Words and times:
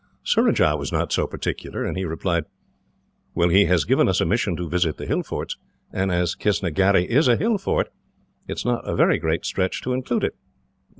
Surajah 0.23 0.75
was 0.77 0.91
not 0.91 1.11
so 1.11 1.27
particular, 1.27 1.85
and 1.85 1.95
he 1.95 2.05
replied: 2.05 2.45
"Well, 3.35 3.49
he 3.49 3.65
has 3.65 3.85
given 3.85 4.09
us 4.09 4.19
a 4.19 4.25
mission 4.25 4.55
to 4.55 4.67
visit 4.67 4.97
the 4.97 5.05
hill 5.05 5.21
forts, 5.21 5.57
and 5.93 6.11
as 6.11 6.33
Kistnagherry 6.33 7.05
is 7.07 7.27
a 7.27 7.37
hill 7.37 7.59
fort, 7.59 7.89
it 8.47 8.53
is 8.57 8.65
not 8.65 8.81
a 8.89 8.95
very 8.95 9.19
great 9.19 9.45
stretch 9.45 9.83
to 9.83 9.93
include 9.93 10.23
it." 10.23 10.33